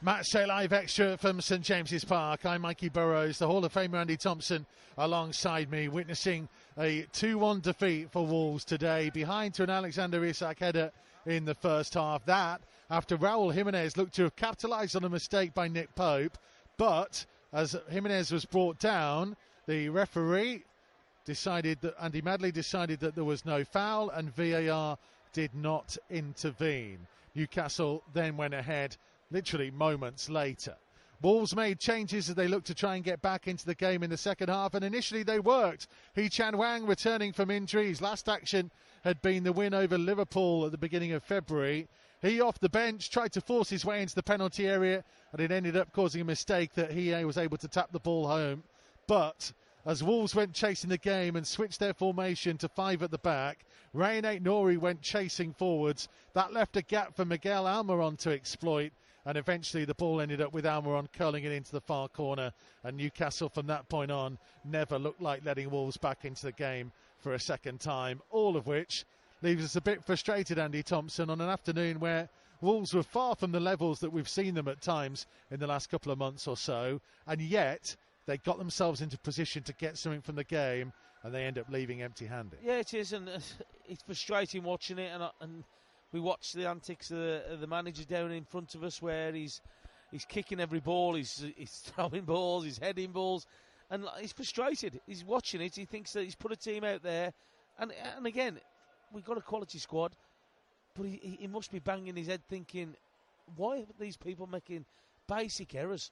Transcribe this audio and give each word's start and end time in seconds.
Match 0.00 0.30
day 0.30 0.46
live 0.46 0.72
extra 0.72 1.16
from 1.16 1.40
St 1.40 1.60
James's 1.60 2.04
Park. 2.04 2.46
I'm 2.46 2.60
Mikey 2.60 2.88
Burrows, 2.88 3.36
the 3.36 3.48
Hall 3.48 3.64
of 3.64 3.72
Famer 3.72 3.96
Andy 3.96 4.16
Thompson 4.16 4.64
alongside 4.96 5.72
me, 5.72 5.88
witnessing 5.88 6.48
a 6.78 7.04
2 7.12 7.36
1 7.36 7.58
defeat 7.62 8.12
for 8.12 8.24
Wolves 8.24 8.64
today, 8.64 9.10
behind 9.10 9.54
to 9.54 9.64
an 9.64 9.70
Alexander 9.70 10.24
Isak 10.24 10.60
header 10.60 10.92
in 11.26 11.44
the 11.44 11.54
first 11.54 11.94
half. 11.94 12.24
That 12.26 12.60
after 12.88 13.18
Raul 13.18 13.52
Jimenez 13.52 13.96
looked 13.96 14.14
to 14.14 14.22
have 14.22 14.36
capitalised 14.36 14.94
on 14.94 15.02
a 15.02 15.08
mistake 15.08 15.52
by 15.52 15.66
Nick 15.66 15.92
Pope, 15.96 16.38
but 16.76 17.26
as 17.52 17.74
Jimenez 17.90 18.30
was 18.30 18.44
brought 18.44 18.78
down, 18.78 19.36
the 19.66 19.88
referee 19.88 20.62
decided 21.24 21.80
that 21.80 21.96
Andy 22.00 22.22
Madley 22.22 22.52
decided 22.52 23.00
that 23.00 23.16
there 23.16 23.24
was 23.24 23.44
no 23.44 23.64
foul 23.64 24.10
and 24.10 24.32
VAR 24.32 24.96
did 25.32 25.52
not 25.56 25.96
intervene. 26.08 27.04
Newcastle 27.34 28.04
then 28.14 28.36
went 28.36 28.54
ahead 28.54 28.96
literally 29.30 29.70
moments 29.70 30.28
later. 30.28 30.76
Wolves 31.20 31.56
made 31.56 31.80
changes 31.80 32.28
as 32.28 32.36
they 32.36 32.46
looked 32.46 32.68
to 32.68 32.74
try 32.74 32.94
and 32.94 33.04
get 33.04 33.20
back 33.20 33.48
into 33.48 33.66
the 33.66 33.74
game 33.74 34.04
in 34.04 34.10
the 34.10 34.16
second 34.16 34.50
half, 34.50 34.74
and 34.74 34.84
initially 34.84 35.24
they 35.24 35.40
worked. 35.40 35.88
Hee 36.14 36.28
Chan 36.28 36.54
Hwang 36.54 36.86
returning 36.86 37.32
from 37.32 37.50
injuries. 37.50 38.00
Last 38.00 38.28
action 38.28 38.70
had 39.02 39.20
been 39.20 39.42
the 39.42 39.52
win 39.52 39.74
over 39.74 39.98
Liverpool 39.98 40.64
at 40.64 40.70
the 40.70 40.78
beginning 40.78 41.12
of 41.12 41.24
February. 41.24 41.88
He 42.22 42.40
off 42.40 42.60
the 42.60 42.68
bench 42.68 43.10
tried 43.10 43.32
to 43.32 43.40
force 43.40 43.68
his 43.68 43.84
way 43.84 44.00
into 44.00 44.14
the 44.14 44.22
penalty 44.22 44.68
area, 44.68 45.02
and 45.32 45.40
it 45.40 45.50
ended 45.50 45.76
up 45.76 45.92
causing 45.92 46.20
a 46.20 46.24
mistake 46.24 46.74
that 46.74 46.92
he 46.92 47.12
uh, 47.12 47.26
was 47.26 47.38
able 47.38 47.58
to 47.58 47.68
tap 47.68 47.90
the 47.90 47.98
ball 47.98 48.28
home. 48.28 48.62
But 49.08 49.52
as 49.84 50.04
Wolves 50.04 50.36
went 50.36 50.54
chasing 50.54 50.90
the 50.90 50.98
game 50.98 51.34
and 51.34 51.46
switched 51.46 51.80
their 51.80 51.94
formation 51.94 52.58
to 52.58 52.68
five 52.68 53.02
at 53.02 53.10
the 53.10 53.18
back, 53.18 53.64
Rayan 53.92 54.22
Aït-Nouri 54.22 54.78
went 54.78 55.02
chasing 55.02 55.52
forwards. 55.52 56.08
That 56.34 56.52
left 56.52 56.76
a 56.76 56.82
gap 56.82 57.16
for 57.16 57.24
Miguel 57.24 57.64
Almiron 57.64 58.18
to 58.18 58.30
exploit 58.30 58.92
and 59.24 59.36
eventually 59.36 59.84
the 59.84 59.94
ball 59.94 60.20
ended 60.20 60.40
up 60.40 60.52
with 60.52 60.64
Almiron 60.64 61.08
curling 61.12 61.44
it 61.44 61.52
into 61.52 61.72
the 61.72 61.80
far 61.80 62.08
corner. 62.08 62.52
And 62.84 62.96
Newcastle, 62.96 63.48
from 63.48 63.66
that 63.66 63.88
point 63.88 64.10
on, 64.10 64.38
never 64.64 64.98
looked 64.98 65.20
like 65.20 65.44
letting 65.44 65.70
Wolves 65.70 65.96
back 65.96 66.24
into 66.24 66.46
the 66.46 66.52
game 66.52 66.92
for 67.18 67.34
a 67.34 67.40
second 67.40 67.80
time. 67.80 68.20
All 68.30 68.56
of 68.56 68.66
which 68.66 69.04
leaves 69.42 69.64
us 69.64 69.76
a 69.76 69.80
bit 69.80 70.04
frustrated, 70.04 70.58
Andy 70.58 70.82
Thompson, 70.82 71.30
on 71.30 71.40
an 71.40 71.48
afternoon 71.48 72.00
where 72.00 72.28
Wolves 72.60 72.94
were 72.94 73.02
far 73.02 73.36
from 73.36 73.52
the 73.52 73.60
levels 73.60 74.00
that 74.00 74.10
we've 74.10 74.28
seen 74.28 74.54
them 74.54 74.68
at 74.68 74.80
times 74.80 75.26
in 75.50 75.60
the 75.60 75.66
last 75.66 75.90
couple 75.90 76.10
of 76.10 76.18
months 76.18 76.48
or 76.48 76.56
so, 76.56 77.00
and 77.26 77.40
yet 77.40 77.94
they 78.26 78.36
got 78.38 78.58
themselves 78.58 79.00
into 79.00 79.16
position 79.18 79.62
to 79.62 79.72
get 79.74 79.96
something 79.96 80.20
from 80.20 80.34
the 80.34 80.44
game, 80.44 80.92
and 81.22 81.32
they 81.32 81.44
end 81.44 81.58
up 81.58 81.68
leaving 81.70 82.02
empty-handed. 82.02 82.58
Yeah, 82.62 82.78
it 82.78 82.94
is, 82.94 83.12
and 83.12 83.28
it's 83.88 84.02
frustrating 84.02 84.64
watching 84.64 84.98
it, 84.98 85.10
and, 85.12 85.30
and 85.40 85.64
we 86.12 86.20
watch 86.20 86.52
the 86.52 86.66
antics 86.66 87.10
of 87.10 87.18
the, 87.18 87.42
of 87.50 87.60
the, 87.60 87.66
manager 87.66 88.04
down 88.04 88.32
in 88.32 88.44
front 88.44 88.74
of 88.74 88.82
us 88.82 89.02
where 89.02 89.32
he's 89.32 89.60
he's 90.10 90.24
kicking 90.24 90.60
every 90.60 90.80
ball, 90.80 91.14
he's 91.14 91.44
he's 91.56 91.70
throwing 91.94 92.24
balls, 92.24 92.64
he's 92.64 92.78
heading 92.78 93.12
balls, 93.12 93.46
and 93.90 94.04
he's 94.20 94.32
frustrated. 94.32 95.00
He's 95.06 95.24
watching 95.24 95.60
it. 95.60 95.74
He 95.74 95.84
thinks 95.84 96.12
that 96.12 96.24
he's 96.24 96.34
put 96.34 96.52
a 96.52 96.56
team 96.56 96.84
out 96.84 97.02
there, 97.02 97.32
and 97.78 97.92
and 98.16 98.26
again, 98.26 98.58
we've 99.12 99.24
got 99.24 99.38
a 99.38 99.42
quality 99.42 99.78
squad, 99.78 100.12
but 100.96 101.06
he, 101.06 101.38
he 101.40 101.46
must 101.46 101.70
be 101.70 101.78
banging 101.78 102.16
his 102.16 102.26
head 102.26 102.42
thinking, 102.48 102.94
why 103.56 103.80
are 103.80 103.86
these 103.98 104.16
people 104.16 104.46
making 104.46 104.84
basic 105.26 105.74
errors 105.74 106.10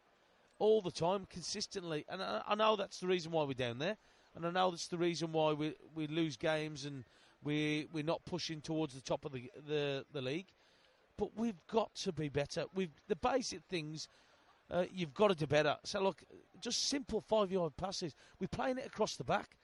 all 0.58 0.82
the 0.82 0.90
time, 0.90 1.26
consistently? 1.30 2.04
And 2.08 2.22
I, 2.22 2.42
I 2.46 2.54
know 2.54 2.76
that's 2.76 3.00
the 3.00 3.06
reason 3.06 3.32
why 3.32 3.44
we're 3.44 3.54
down 3.54 3.78
there, 3.78 3.96
and 4.34 4.44
I 4.44 4.50
know 4.50 4.70
that's 4.70 4.88
the 4.88 4.98
reason 4.98 5.32
why 5.32 5.54
we 5.54 5.74
we 5.94 6.06
lose 6.06 6.36
games 6.36 6.84
and 6.84 7.04
we 7.42 7.88
we're 7.92 8.04
not 8.04 8.24
pushing 8.24 8.60
towards 8.60 8.94
the 8.94 9.00
top 9.00 9.24
of 9.24 9.32
the 9.32 9.50
the, 9.66 10.04
the 10.12 10.22
league, 10.22 10.48
but 11.16 11.30
we've 11.36 11.60
got 11.66 11.94
to 11.96 12.12
be 12.12 12.28
better. 12.28 12.64
We've 12.74 12.92
the 13.08 13.16
basic 13.16 13.62
things. 13.68 14.08
Uh, 14.68 14.84
you've 14.92 15.14
got 15.14 15.28
to 15.28 15.34
do 15.36 15.46
better. 15.46 15.76
So 15.84 16.02
look, 16.02 16.22
just 16.60 16.88
simple 16.88 17.20
five 17.20 17.52
yard 17.52 17.76
passes. 17.76 18.14
We're 18.40 18.48
playing 18.48 18.78
it 18.78 18.86
across 18.86 19.16
the 19.16 19.24
back. 19.24 19.56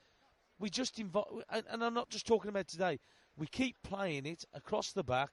We 0.59 0.69
just 0.69 0.97
invite, 0.99 1.25
and, 1.49 1.65
and 1.69 1.83
I'm 1.83 1.93
not 1.93 2.09
just 2.09 2.25
talking 2.25 2.49
about 2.49 2.67
today. 2.67 2.99
We 3.37 3.47
keep 3.47 3.75
playing 3.83 4.25
it 4.25 4.45
across 4.53 4.93
the 4.93 5.03
back. 5.03 5.31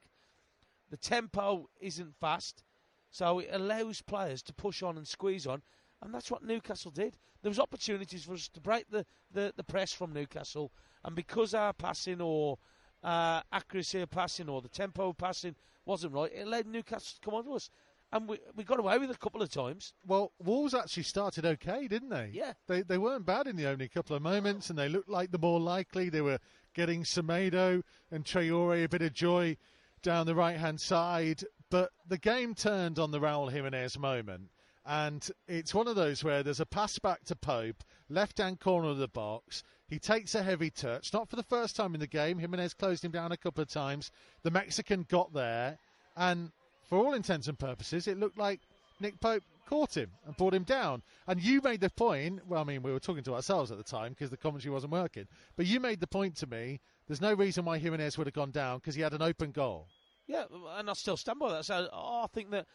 The 0.90 0.96
tempo 0.96 1.68
isn't 1.80 2.16
fast, 2.16 2.64
so 3.12 3.38
it 3.38 3.50
allows 3.52 4.02
players 4.02 4.42
to 4.42 4.52
push 4.52 4.82
on 4.82 4.96
and 4.96 5.06
squeeze 5.06 5.46
on, 5.46 5.62
and 6.02 6.14
that's 6.14 6.30
what 6.30 6.42
Newcastle 6.42 6.90
did. 6.90 7.16
There 7.42 7.50
was 7.50 7.58
opportunities 7.58 8.24
for 8.24 8.34
us 8.34 8.48
to 8.48 8.60
break 8.60 8.90
the, 8.90 9.04
the, 9.32 9.52
the 9.56 9.64
press 9.64 9.92
from 9.92 10.12
Newcastle, 10.12 10.72
and 11.04 11.14
because 11.14 11.54
our 11.54 11.72
passing 11.72 12.20
or 12.20 12.58
uh, 13.02 13.40
accuracy 13.52 14.00
of 14.00 14.10
passing 14.10 14.48
or 14.48 14.60
the 14.60 14.68
tempo 14.68 15.10
of 15.10 15.18
passing 15.18 15.54
wasn't 15.84 16.12
right, 16.12 16.30
it 16.34 16.46
led 16.46 16.66
Newcastle 16.66 17.14
to 17.14 17.20
come 17.24 17.34
on 17.34 17.44
to 17.44 17.52
us. 17.52 17.70
And 18.12 18.28
we, 18.28 18.38
we 18.56 18.64
got 18.64 18.80
away 18.80 18.98
with 18.98 19.08
it 19.08 19.14
a 19.14 19.18
couple 19.18 19.40
of 19.40 19.50
times. 19.50 19.94
Well, 20.04 20.32
Wolves 20.42 20.74
actually 20.74 21.04
started 21.04 21.46
okay, 21.46 21.86
didn't 21.86 22.08
they? 22.08 22.30
Yeah. 22.32 22.54
They, 22.66 22.82
they 22.82 22.98
weren't 22.98 23.24
bad 23.24 23.46
in 23.46 23.54
the 23.54 23.68
only 23.68 23.88
couple 23.88 24.16
of 24.16 24.22
moments, 24.22 24.68
and 24.68 24.76
they 24.76 24.88
looked 24.88 25.08
like 25.08 25.30
the 25.30 25.38
more 25.38 25.60
likely. 25.60 26.08
They 26.08 26.20
were 26.20 26.40
getting 26.74 27.04
Semedo 27.04 27.82
and 28.10 28.24
Traore 28.24 28.84
a 28.84 28.88
bit 28.88 29.02
of 29.02 29.12
joy 29.12 29.56
down 30.02 30.26
the 30.26 30.34
right 30.34 30.56
hand 30.56 30.80
side. 30.80 31.44
But 31.70 31.90
the 32.04 32.18
game 32.18 32.56
turned 32.56 32.98
on 32.98 33.12
the 33.12 33.20
Raul 33.20 33.52
Jimenez 33.52 33.96
moment. 33.96 34.50
And 34.86 35.28
it's 35.46 35.74
one 35.74 35.88
of 35.88 35.96
those 35.96 36.24
where 36.24 36.42
there's 36.42 36.60
a 36.60 36.66
pass 36.66 36.98
back 36.98 37.24
to 37.24 37.36
Pope, 37.36 37.84
left 38.08 38.38
hand 38.38 38.60
corner 38.60 38.88
of 38.88 38.98
the 38.98 39.08
box. 39.08 39.62
He 39.88 39.98
takes 39.98 40.34
a 40.34 40.42
heavy 40.42 40.70
touch, 40.70 41.12
not 41.12 41.28
for 41.28 41.36
the 41.36 41.42
first 41.42 41.76
time 41.76 41.94
in 41.94 42.00
the 42.00 42.06
game. 42.06 42.38
Jimenez 42.38 42.74
closed 42.74 43.04
him 43.04 43.10
down 43.10 43.32
a 43.32 43.36
couple 43.36 43.62
of 43.62 43.68
times. 43.68 44.10
The 44.42 44.50
Mexican 44.50 45.04
got 45.08 45.32
there, 45.32 45.78
and 46.16 46.52
for 46.88 46.98
all 46.98 47.14
intents 47.14 47.48
and 47.48 47.58
purposes, 47.58 48.06
it 48.08 48.18
looked 48.18 48.38
like 48.38 48.60
Nick 49.00 49.20
Pope 49.20 49.42
caught 49.66 49.96
him 49.96 50.10
and 50.26 50.36
brought 50.36 50.54
him 50.54 50.64
down. 50.64 51.02
And 51.26 51.40
you 51.40 51.60
made 51.62 51.80
the 51.80 51.90
point, 51.90 52.46
well, 52.46 52.60
I 52.60 52.64
mean, 52.64 52.82
we 52.82 52.92
were 52.92 53.00
talking 53.00 53.24
to 53.24 53.34
ourselves 53.34 53.70
at 53.70 53.78
the 53.78 53.84
time 53.84 54.12
because 54.12 54.30
the 54.30 54.36
commentary 54.36 54.72
wasn't 54.72 54.92
working, 54.92 55.26
but 55.56 55.66
you 55.66 55.80
made 55.80 56.00
the 56.00 56.06
point 56.06 56.36
to 56.36 56.46
me 56.46 56.80
there's 57.06 57.20
no 57.20 57.34
reason 57.34 57.64
why 57.64 57.78
Jimenez 57.78 58.16
would 58.18 58.26
have 58.26 58.34
gone 58.34 58.50
down 58.52 58.78
because 58.78 58.94
he 58.94 59.02
had 59.02 59.12
an 59.12 59.22
open 59.22 59.50
goal. 59.50 59.88
Yeah, 60.26 60.44
and 60.76 60.88
I 60.88 60.92
still 60.92 61.16
stand 61.16 61.40
by 61.40 61.50
that. 61.50 61.64
So 61.64 61.88
I 61.92 62.26
think 62.32 62.50
that 62.50 62.66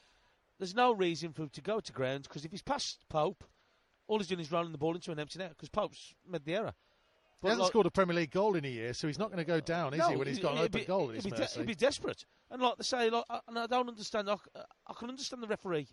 there's 0.60 0.76
no 0.76 0.94
reason 0.94 1.34
for 1.34 1.44
him 1.44 1.50
to 1.50 1.62
go 1.62 1.80
to 1.80 1.92
ground 1.92 2.24
because 2.24 2.46
if 2.46 2.52
he's 2.52 2.62
past 2.62 3.06
Pope, 3.10 3.44
all 4.08 4.18
he's 4.18 4.28
doing 4.28 4.40
is 4.40 4.52
rolling 4.52 4.72
the 4.72 4.78
ball 4.78 4.96
into 4.96 5.12
an 5.12 5.20
empty 5.20 5.40
net 5.40 5.50
because 5.50 5.70
Pope's 5.70 6.14
made 6.28 6.46
the 6.46 6.56
error. 6.56 6.74
He 7.42 7.50
hasn't 7.50 7.64
like, 7.64 7.72
scored 7.72 7.86
a 7.86 7.92
Premier 7.92 8.16
League 8.16 8.32
goal 8.32 8.56
in 8.56 8.66
a 8.66 8.70
year, 8.70 8.94
so 8.94 9.08
he's 9.08 9.20
not 9.20 9.28
going 9.28 9.38
to 9.38 9.46
go 9.46 9.60
down, 9.60 9.94
is 9.94 10.00
no, 10.00 10.10
he? 10.10 10.16
When 10.16 10.28
he's 10.28 10.40
got 10.40 10.54
an 10.54 10.60
open 10.60 10.82
be, 10.82 10.86
goal 10.86 11.10
in 11.10 11.16
his 11.16 11.26
he'd 11.26 11.36
be, 11.36 11.38
de- 11.38 11.48
he'd 11.48 11.68
be 11.68 11.76
desperate. 11.76 12.26
And 12.50 12.62
like 12.62 12.78
they 12.78 12.84
say, 12.84 13.10
like, 13.10 13.26
and 13.48 13.60
I 13.60 13.68
don't 13.68 13.88
understand. 13.88 14.30
I, 14.30 14.36
I 14.88 14.94
can 14.98 15.10
understand 15.10 15.44
the 15.44 15.48
referee 15.48 15.88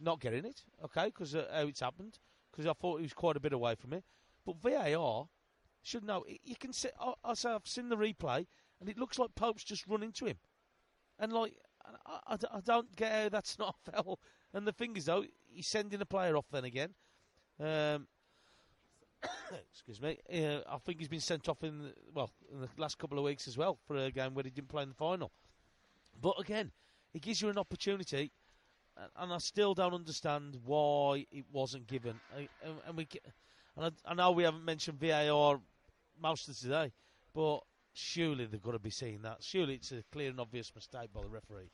not 0.00 0.20
getting 0.20 0.44
it, 0.44 0.62
okay, 0.84 1.06
because 1.06 1.34
uh, 1.34 1.46
how 1.52 1.66
it's 1.66 1.80
happened. 1.80 2.18
Because 2.50 2.66
I 2.66 2.72
thought 2.72 2.98
he 2.98 3.02
was 3.02 3.12
quite 3.12 3.36
a 3.36 3.40
bit 3.40 3.52
away 3.52 3.74
from 3.74 3.92
it. 3.92 4.04
But 4.46 4.60
VAR 4.62 5.28
should 5.82 6.04
know. 6.04 6.24
You 6.42 6.56
can 6.56 6.72
see. 6.72 6.88
I, 6.98 7.12
I 7.24 7.34
say 7.34 7.50
I've 7.50 7.66
seen 7.66 7.88
the 7.88 7.96
replay, 7.96 8.46
and 8.80 8.88
it 8.88 8.98
looks 8.98 9.18
like 9.18 9.34
Pope's 9.34 9.64
just 9.64 9.86
run 9.86 10.02
into 10.02 10.24
him, 10.24 10.38
and 11.18 11.32
like 11.32 11.54
I, 12.06 12.34
I, 12.34 12.34
I 12.34 12.60
don't 12.60 12.94
get 12.96 13.12
how 13.12 13.28
that's 13.28 13.58
not 13.58 13.76
a 13.92 14.02
foul. 14.02 14.20
And 14.52 14.66
the 14.66 14.72
thing 14.72 14.96
is, 14.96 15.06
though, 15.06 15.24
he's 15.48 15.66
sending 15.66 16.00
a 16.00 16.06
player 16.06 16.36
off 16.36 16.46
then 16.50 16.64
again. 16.64 16.94
Um, 17.60 18.06
excuse 19.72 20.00
me. 20.00 20.18
Uh, 20.32 20.60
I 20.68 20.78
think 20.78 21.00
he's 21.00 21.08
been 21.08 21.20
sent 21.20 21.48
off 21.48 21.62
in 21.62 21.92
well 22.14 22.30
in 22.52 22.60
the 22.60 22.68
last 22.76 22.98
couple 22.98 23.18
of 23.18 23.24
weeks 23.24 23.48
as 23.48 23.56
well 23.56 23.78
for 23.86 23.96
a 23.96 24.10
game 24.10 24.34
where 24.34 24.44
he 24.44 24.50
didn't 24.50 24.68
play 24.68 24.82
in 24.82 24.90
the 24.90 24.94
final. 24.94 25.32
But 26.20 26.38
again, 26.40 26.72
it 27.14 27.22
gives 27.22 27.40
you 27.40 27.48
an 27.48 27.58
opportunity, 27.58 28.32
and 29.16 29.32
I 29.32 29.38
still 29.38 29.74
don't 29.74 29.94
understand 29.94 30.56
why 30.64 31.26
it 31.30 31.44
wasn't 31.52 31.86
given. 31.86 32.20
And 32.86 32.96
we, 32.96 33.08
and 33.76 33.86
I, 33.86 34.10
I 34.10 34.14
know 34.14 34.32
we 34.32 34.42
haven't 34.42 34.64
mentioned 34.64 34.98
VAR 35.00 35.60
most 36.20 36.48
of 36.48 36.58
today, 36.58 36.92
but 37.34 37.60
surely 37.92 38.46
they've 38.46 38.62
got 38.62 38.72
to 38.72 38.78
be 38.78 38.90
seeing 38.90 39.22
that. 39.22 39.38
Surely 39.40 39.74
it's 39.74 39.92
a 39.92 40.02
clear 40.12 40.30
and 40.30 40.40
obvious 40.40 40.74
mistake 40.74 41.12
by 41.12 41.22
the 41.22 41.28
referee. 41.28 41.70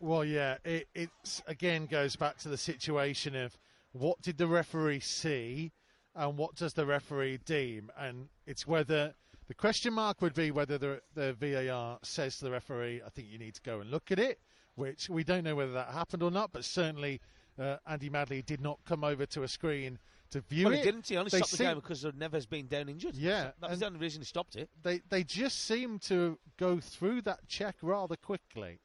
Well, 0.00 0.24
yeah, 0.24 0.58
it 0.64 0.88
it's 0.94 1.42
again 1.46 1.86
goes 1.86 2.16
back 2.16 2.38
to 2.38 2.48
the 2.48 2.56
situation 2.56 3.34
of 3.34 3.56
what 3.92 4.20
did 4.22 4.38
the 4.38 4.46
referee 4.46 5.00
see 5.00 5.72
and 6.14 6.36
what 6.36 6.54
does 6.54 6.74
the 6.74 6.86
referee 6.86 7.38
deem? 7.44 7.90
And 7.98 8.28
it's 8.46 8.66
whether 8.66 9.14
the 9.48 9.54
question 9.54 9.94
mark 9.94 10.20
would 10.20 10.34
be 10.34 10.50
whether 10.50 10.78
the, 10.78 11.00
the 11.14 11.32
VAR 11.32 11.98
says 12.02 12.38
to 12.38 12.44
the 12.44 12.50
referee, 12.50 13.02
I 13.04 13.08
think 13.08 13.28
you 13.28 13.38
need 13.38 13.54
to 13.54 13.62
go 13.62 13.80
and 13.80 13.90
look 13.90 14.10
at 14.10 14.18
it, 14.18 14.38
which 14.74 15.08
we 15.08 15.24
don't 15.24 15.44
know 15.44 15.56
whether 15.56 15.72
that 15.72 15.88
happened 15.88 16.22
or 16.22 16.30
not, 16.30 16.52
but 16.52 16.64
certainly 16.64 17.20
uh, 17.58 17.76
Andy 17.86 18.10
Madley 18.10 18.42
did 18.42 18.60
not 18.60 18.78
come 18.86 19.04
over 19.04 19.26
to 19.26 19.42
a 19.42 19.48
screen 19.48 19.98
to 20.30 20.40
view 20.42 20.66
well, 20.66 20.74
it. 20.74 20.78
he 20.78 20.82
didn't. 20.82 21.08
He 21.08 21.16
only 21.16 21.30
they 21.30 21.38
stopped 21.38 21.52
the 21.52 21.64
game 21.64 21.76
because 21.76 22.04
Neves 22.04 22.48
been 22.48 22.66
down 22.66 22.88
injured. 22.88 23.14
Yeah. 23.14 23.52
that 23.60 23.70
was 23.70 23.80
the 23.80 23.86
only 23.86 23.98
reason 23.98 24.20
he 24.20 24.26
stopped 24.26 24.56
it. 24.56 24.68
They, 24.82 25.00
they 25.08 25.24
just 25.24 25.64
seem 25.64 25.98
to 26.00 26.38
go 26.58 26.78
through 26.78 27.22
that 27.22 27.48
check 27.48 27.76
rather 27.80 28.16
quickly. 28.16 28.80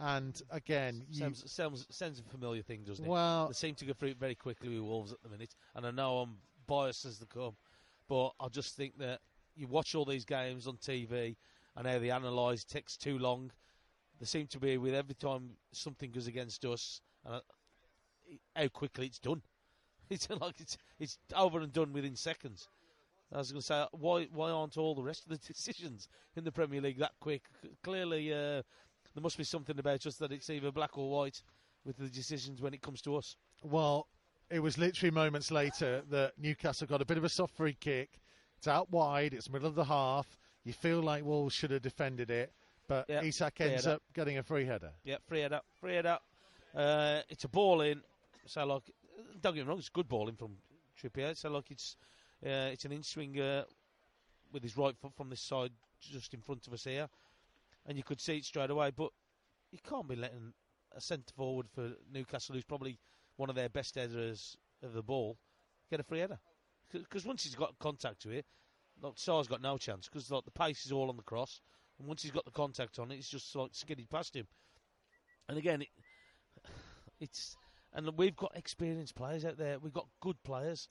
And 0.00 0.40
again, 0.50 1.04
sounds, 1.10 1.50
sounds, 1.50 1.86
sounds 1.90 2.20
a 2.20 2.22
familiar 2.22 2.62
thing, 2.62 2.84
doesn't 2.86 3.04
it? 3.04 3.08
Well, 3.08 3.48
they 3.48 3.52
seem 3.52 3.74
to 3.76 3.84
go 3.84 3.92
through 3.92 4.10
it 4.10 4.18
very 4.18 4.34
quickly 4.34 4.70
with 4.70 4.80
Wolves 4.80 5.12
at 5.12 5.22
the 5.22 5.28
minute, 5.28 5.54
and 5.74 5.86
I 5.86 5.90
know 5.90 6.20
I'm 6.20 6.38
biased 6.66 7.04
as 7.04 7.18
they 7.18 7.26
come, 7.26 7.56
but 8.08 8.30
I 8.40 8.48
just 8.48 8.76
think 8.76 8.96
that 8.98 9.20
you 9.54 9.66
watch 9.66 9.94
all 9.94 10.06
these 10.06 10.24
games 10.24 10.66
on 10.66 10.78
TV 10.78 11.36
and 11.76 11.86
how 11.86 11.98
they 11.98 12.08
analyse 12.08 12.64
takes 12.64 12.96
too 12.96 13.18
long. 13.18 13.50
They 14.18 14.24
seem 14.24 14.46
to 14.48 14.58
be 14.58 14.78
with 14.78 14.94
every 14.94 15.14
time 15.14 15.50
something 15.72 16.10
goes 16.10 16.26
against 16.26 16.64
us, 16.64 17.02
and 17.24 17.42
how 18.56 18.68
quickly 18.68 19.06
it's 19.06 19.18
done. 19.18 19.42
It's 20.10 20.28
like 20.28 20.60
it's 20.60 20.76
it's 20.98 21.18
over 21.36 21.60
and 21.60 21.72
done 21.72 21.92
within 21.92 22.16
seconds. 22.16 22.68
I 23.32 23.38
was 23.38 23.52
going 23.52 23.60
to 23.60 23.66
say, 23.66 23.86
why 23.92 24.24
why 24.32 24.50
aren't 24.50 24.76
all 24.76 24.96
the 24.96 25.04
rest 25.04 25.22
of 25.24 25.30
the 25.30 25.38
decisions 25.52 26.08
in 26.34 26.42
the 26.42 26.50
Premier 26.50 26.80
League 26.80 26.98
that 26.98 27.12
quick? 27.20 27.44
Clearly, 27.84 28.34
uh, 28.34 28.62
there 29.14 29.22
must 29.22 29.36
be 29.38 29.44
something 29.44 29.78
about 29.78 30.06
us 30.06 30.16
that 30.16 30.32
it's 30.32 30.50
either 30.50 30.70
black 30.70 30.96
or 30.98 31.10
white 31.10 31.42
with 31.84 31.96
the 31.96 32.08
decisions 32.08 32.60
when 32.60 32.74
it 32.74 32.82
comes 32.82 33.00
to 33.02 33.16
us. 33.16 33.36
Well, 33.62 34.06
it 34.50 34.60
was 34.60 34.78
literally 34.78 35.10
moments 35.10 35.50
later 35.50 36.02
that 36.10 36.32
Newcastle 36.38 36.86
got 36.86 37.00
a 37.00 37.04
bit 37.04 37.16
of 37.18 37.24
a 37.24 37.28
soft 37.28 37.54
free 37.54 37.76
kick. 37.78 38.20
It's 38.58 38.68
out 38.68 38.90
wide. 38.90 39.32
It's 39.32 39.48
middle 39.48 39.68
of 39.68 39.74
the 39.74 39.84
half. 39.84 40.38
You 40.64 40.72
feel 40.72 41.00
like 41.00 41.24
Wolves 41.24 41.54
should 41.54 41.70
have 41.70 41.82
defended 41.82 42.30
it, 42.30 42.52
but 42.86 43.08
Yep, 43.08 43.24
Isak 43.24 43.60
ends 43.62 43.84
header. 43.84 43.96
up 43.96 44.02
getting 44.12 44.36
a 44.38 44.42
free 44.42 44.66
header. 44.66 44.90
Yeah, 45.04 45.16
free 45.26 45.44
up, 45.44 45.64
free 45.80 45.98
up. 45.98 46.22
Uh, 46.74 47.20
it's 47.30 47.44
a 47.44 47.48
ball 47.48 47.80
in. 47.80 48.02
So 48.46 48.66
like, 48.66 48.82
don't 49.40 49.54
get 49.54 49.64
me 49.64 49.68
wrong, 49.68 49.78
it's 49.78 49.88
good 49.88 50.08
ball 50.08 50.28
in 50.28 50.36
from 50.36 50.56
Trippier. 51.00 51.34
So 51.36 51.50
like, 51.50 51.70
it's 51.70 51.96
uh, 52.44 52.70
it's 52.72 52.84
an 52.84 52.92
in 52.92 53.02
swing 53.02 53.40
uh, 53.40 53.64
with 54.52 54.62
his 54.62 54.76
right 54.76 54.96
foot 54.96 55.14
from 55.16 55.30
this 55.30 55.40
side, 55.40 55.70
just 56.00 56.34
in 56.34 56.40
front 56.40 56.66
of 56.66 56.72
us 56.72 56.84
here, 56.84 57.08
and 57.86 57.96
you 57.96 58.04
could 58.04 58.20
see 58.20 58.36
it 58.36 58.44
straight 58.44 58.70
away. 58.70 58.90
But 58.90 59.10
you 59.70 59.78
can't 59.88 60.08
be 60.08 60.16
letting 60.16 60.52
a 60.94 61.00
centre 61.00 61.34
forward 61.36 61.66
for 61.74 61.92
Newcastle, 62.12 62.54
who's 62.54 62.64
probably 62.64 62.98
one 63.36 63.50
of 63.50 63.56
their 63.56 63.68
best 63.68 63.94
headers 63.94 64.56
of 64.82 64.92
the 64.92 65.02
ball, 65.02 65.38
get 65.90 66.00
a 66.00 66.04
free 66.04 66.20
header. 66.20 66.38
Because 66.92 67.24
once 67.24 67.44
he's 67.44 67.54
got 67.54 67.78
contact 67.78 68.22
to 68.22 68.30
it, 68.30 68.44
like 69.02 69.14
Sá's 69.14 69.48
got 69.48 69.62
no 69.62 69.78
chance 69.78 70.08
because 70.08 70.30
like 70.30 70.44
the 70.44 70.50
pace 70.50 70.84
is 70.84 70.92
all 70.92 71.08
on 71.08 71.16
the 71.16 71.22
cross, 71.22 71.60
and 71.98 72.08
once 72.08 72.22
he's 72.22 72.32
got 72.32 72.44
the 72.44 72.50
contact 72.50 72.98
on 72.98 73.10
it, 73.10 73.16
it's 73.16 73.28
just 73.28 73.54
like 73.54 73.70
skidding 73.72 74.06
past 74.10 74.34
him. 74.34 74.46
And 75.48 75.56
again, 75.58 75.82
it, 75.82 75.88
it's 77.20 77.56
and 77.92 78.08
we've 78.16 78.36
got 78.36 78.52
experienced 78.56 79.14
players 79.14 79.44
out 79.44 79.58
there. 79.58 79.78
We've 79.78 79.92
got 79.92 80.08
good 80.20 80.42
players, 80.42 80.88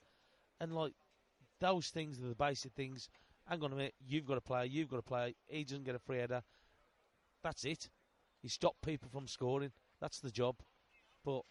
and 0.60 0.74
like 0.74 0.92
those 1.60 1.88
things 1.88 2.20
are 2.20 2.28
the 2.28 2.34
basic 2.34 2.72
things. 2.72 3.08
Hang 3.46 3.62
on 3.62 3.72
a 3.72 3.76
minute, 3.76 3.94
you've 4.06 4.26
got 4.26 4.38
a 4.38 4.42
player, 4.42 4.64
you've 4.64 4.88
got 4.88 4.98
a 4.98 5.02
player. 5.02 5.32
He 5.48 5.64
doesn't 5.64 5.84
get 5.84 5.94
a 5.94 5.98
free 5.98 6.18
header. 6.18 6.42
That's 7.42 7.64
it. 7.64 7.88
You 8.42 8.48
stop 8.48 8.76
people 8.84 9.08
from 9.10 9.26
scoring. 9.26 9.72
That's 10.00 10.20
the 10.20 10.30
job. 10.30 10.56
But 11.24 11.42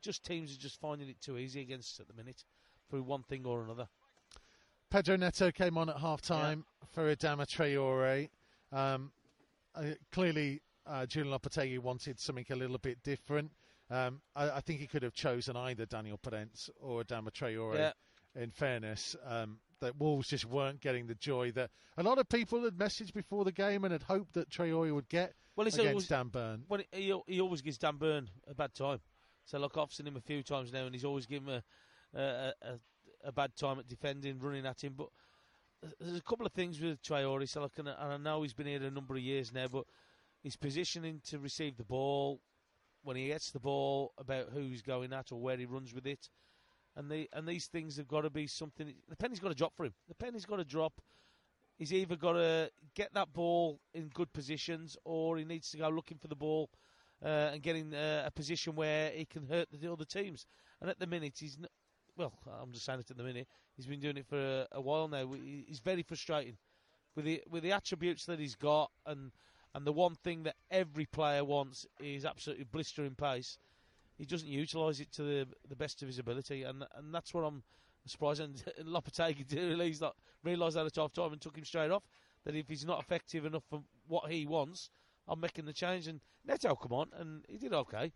just 0.00 0.24
teams 0.24 0.54
are 0.54 0.60
just 0.60 0.80
finding 0.80 1.08
it 1.08 1.20
too 1.20 1.38
easy 1.38 1.60
against 1.60 1.94
us 1.94 2.00
at 2.00 2.08
the 2.08 2.14
minute 2.14 2.44
through 2.90 3.02
one 3.02 3.22
thing 3.22 3.44
or 3.46 3.62
another. 3.62 3.88
Pedro 4.90 5.16
Neto 5.16 5.50
came 5.50 5.76
on 5.76 5.88
at 5.88 5.96
half 5.96 6.20
time 6.20 6.64
for 6.92 7.14
Adama 7.14 7.46
Traore. 7.46 8.28
Um, 8.72 9.12
uh, 9.74 9.94
clearly, 10.12 10.60
uh, 10.86 11.06
Julian 11.06 11.36
Lopetegui 11.36 11.78
wanted 11.78 12.20
something 12.20 12.46
a 12.50 12.56
little 12.56 12.78
bit 12.78 13.02
different. 13.02 13.50
Um, 13.90 14.20
I, 14.34 14.50
I 14.50 14.60
think 14.60 14.80
he 14.80 14.86
could 14.86 15.02
have 15.02 15.12
chosen 15.12 15.56
either 15.56 15.86
Daniel 15.86 16.18
Perez 16.18 16.70
or 16.80 17.02
Adama 17.02 17.30
Traore. 17.30 17.76
Yeah. 17.76 17.92
In 18.36 18.50
fairness, 18.50 19.14
um, 19.26 19.58
that 19.80 19.98
Wolves 19.98 20.28
just 20.28 20.44
weren't 20.44 20.80
getting 20.80 21.06
the 21.06 21.14
joy 21.14 21.50
that 21.52 21.70
a 21.96 22.02
lot 22.02 22.18
of 22.18 22.28
people 22.28 22.62
had 22.64 22.74
messaged 22.76 23.12
before 23.12 23.44
the 23.44 23.52
game 23.52 23.84
and 23.84 23.92
had 23.92 24.02
hoped 24.04 24.34
that 24.34 24.50
Traore 24.50 24.92
would 24.94 25.08
get 25.08 25.34
Well, 25.56 25.66
against 25.66 25.86
always, 25.86 26.08
Dan 26.08 26.28
Burn. 26.28 26.64
well, 26.68 26.80
he, 26.92 27.14
he 27.26 27.40
always 27.40 27.62
gives 27.62 27.78
Dan 27.78 27.96
Burn 27.96 28.28
a 28.46 28.54
bad 28.54 28.74
time. 28.74 29.00
So, 29.44 29.58
look, 29.58 29.76
I've 29.76 29.92
seen 29.92 30.06
him 30.06 30.16
a 30.16 30.20
few 30.20 30.42
times 30.42 30.72
now, 30.72 30.84
and 30.86 30.94
he's 30.94 31.04
always 31.04 31.26
given 31.26 31.48
him 31.48 31.62
a, 32.14 32.18
a, 32.18 32.52
a, 32.62 32.78
a 33.28 33.32
bad 33.32 33.54
time 33.56 33.78
at 33.78 33.86
defending, 33.88 34.38
running 34.38 34.64
at 34.66 34.82
him. 34.82 34.94
But 34.96 35.08
there's 36.00 36.16
a 36.16 36.22
couple 36.22 36.46
of 36.46 36.52
things 36.52 36.80
with 36.80 37.02
Traore. 37.02 37.46
So, 37.48 37.60
look, 37.60 37.78
and 37.78 37.88
I 37.88 37.94
and 37.98 38.12
I 38.12 38.16
know 38.16 38.42
he's 38.42 38.54
been 38.54 38.66
here 38.66 38.82
a 38.82 38.90
number 38.90 39.14
of 39.14 39.20
years 39.20 39.52
now, 39.52 39.66
but 39.68 39.84
his 40.42 40.56
positioning 40.56 41.20
to 41.28 41.38
receive 41.38 41.76
the 41.76 41.84
ball, 41.84 42.40
when 43.02 43.16
he 43.16 43.26
gets 43.26 43.50
the 43.50 43.60
ball, 43.60 44.12
about 44.16 44.48
who 44.50 44.60
he's 44.60 44.82
going 44.82 45.12
at 45.12 45.30
or 45.30 45.40
where 45.40 45.58
he 45.58 45.66
runs 45.66 45.92
with 45.94 46.06
it, 46.06 46.30
and 46.96 47.10
the 47.10 47.28
and 47.32 47.46
these 47.46 47.66
things 47.66 47.96
have 47.96 48.08
got 48.08 48.22
to 48.22 48.30
be 48.30 48.46
something. 48.46 48.92
The 49.08 49.16
penny's 49.16 49.40
got 49.40 49.48
to 49.48 49.54
drop 49.54 49.74
for 49.76 49.84
him. 49.86 49.94
The 50.08 50.14
penny's 50.14 50.44
got 50.46 50.56
to 50.56 50.64
drop. 50.64 51.00
He's 51.76 51.92
either 51.92 52.16
got 52.16 52.34
to 52.34 52.70
get 52.94 53.12
that 53.14 53.32
ball 53.32 53.80
in 53.94 54.08
good 54.08 54.32
positions, 54.32 54.96
or 55.04 55.36
he 55.38 55.44
needs 55.44 55.70
to 55.72 55.78
go 55.78 55.88
looking 55.88 56.18
for 56.18 56.28
the 56.28 56.36
ball 56.36 56.70
uh, 57.24 57.50
and 57.52 57.62
get 57.62 57.74
in 57.76 57.92
uh, 57.92 58.22
a 58.26 58.30
position 58.30 58.76
where 58.76 59.10
he 59.10 59.24
can 59.24 59.46
hurt 59.46 59.68
the 59.72 59.92
other 59.92 60.04
teams. 60.04 60.46
And 60.80 60.88
at 60.88 61.00
the 61.00 61.06
minute, 61.06 61.34
he's 61.40 61.56
n- 61.60 61.66
well. 62.16 62.32
I'm 62.60 62.72
just 62.72 62.84
saying 62.84 63.00
it 63.00 63.10
at 63.10 63.16
the 63.16 63.24
minute. 63.24 63.48
He's 63.76 63.86
been 63.86 64.00
doing 64.00 64.18
it 64.18 64.26
for 64.26 64.38
a, 64.38 64.66
a 64.72 64.80
while 64.80 65.08
now. 65.08 65.26
He- 65.32 65.64
He's 65.66 65.80
very 65.80 66.02
frustrating 66.02 66.56
with 67.16 67.24
the 67.24 67.42
with 67.50 67.62
the 67.64 67.72
attributes 67.72 68.24
that 68.26 68.38
he's 68.38 68.54
got, 68.54 68.90
and 69.06 69.32
and 69.74 69.84
the 69.84 69.92
one 69.92 70.14
thing 70.14 70.44
that 70.44 70.54
every 70.70 71.06
player 71.06 71.44
wants 71.44 71.86
is 72.00 72.24
absolutely 72.24 72.64
blistering 72.64 73.16
pace. 73.16 73.58
He 74.16 74.24
doesn't 74.24 74.48
utilise 74.48 75.00
it 75.00 75.12
to 75.12 75.22
the 75.22 75.46
the 75.68 75.76
best 75.76 76.02
of 76.02 76.08
his 76.08 76.18
ability, 76.18 76.62
and 76.62 76.84
and 76.94 77.14
that's 77.14 77.34
what 77.34 77.42
I'm 77.42 77.62
surprised. 78.06 78.40
And 78.40 78.54
Lopetegui 78.84 79.46
did 79.46 79.68
release 79.68 79.98
that, 79.98 80.12
realise 80.42 80.74
that 80.74 80.86
at 80.86 80.96
half 80.96 81.12
time 81.12 81.32
and 81.32 81.40
took 81.40 81.56
him 81.56 81.64
straight 81.64 81.90
off. 81.90 82.04
That 82.44 82.54
if 82.54 82.68
he's 82.68 82.84
not 82.84 83.00
effective 83.00 83.46
enough 83.46 83.64
for 83.70 83.82
what 84.06 84.30
he 84.30 84.46
wants, 84.46 84.90
I'm 85.26 85.40
making 85.40 85.64
the 85.64 85.72
change. 85.72 86.06
And 86.06 86.20
Neto 86.44 86.74
come 86.74 86.92
on, 86.92 87.08
and 87.18 87.44
he 87.48 87.58
did 87.58 87.72
okay. 87.72 88.12